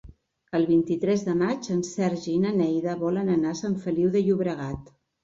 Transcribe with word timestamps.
El 0.59 0.63
vint-i-tres 0.69 1.25
de 1.27 1.35
maig 1.41 1.69
en 1.75 1.83
Sergi 1.89 2.31
i 2.37 2.39
na 2.45 2.53
Neida 2.61 2.97
volen 3.03 3.29
anar 3.35 3.53
a 3.53 3.59
Sant 3.61 3.77
Feliu 3.85 4.11
de 4.17 4.23
Llobregat. 4.31 4.91